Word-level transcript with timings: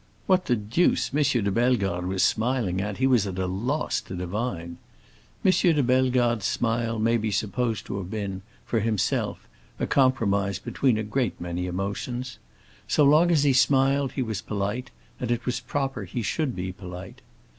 What 0.25 0.45
the 0.45 0.55
deuce 0.55 1.11
M. 1.13 1.43
de 1.43 1.51
Bellegarde 1.51 2.07
was 2.07 2.23
smiling 2.23 2.81
at 2.81 2.97
he 2.97 3.05
was 3.05 3.27
at 3.27 3.37
a 3.37 3.45
loss 3.45 4.01
to 4.01 4.15
divine. 4.15 4.77
M. 5.45 5.51
de 5.51 5.83
Bellegarde's 5.83 6.43
smile 6.47 6.97
may 6.97 7.17
be 7.17 7.29
supposed 7.29 7.85
to 7.85 7.99
have 7.99 8.09
been, 8.09 8.41
for 8.65 8.79
himself, 8.79 9.47
a 9.79 9.85
compromise 9.85 10.57
between 10.57 10.97
a 10.97 11.03
great 11.03 11.39
many 11.39 11.67
emotions. 11.67 12.39
So 12.87 13.03
long 13.03 13.29
as 13.29 13.43
he 13.43 13.53
smiled 13.53 14.13
he 14.13 14.23
was 14.23 14.41
polite, 14.41 14.89
and 15.19 15.29
it 15.29 15.45
was 15.45 15.59
proper 15.59 16.05
he 16.05 16.23
should 16.23 16.55
be 16.55 16.71
polite. 16.71 17.21